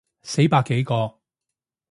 [0.23, 1.19] 死百幾個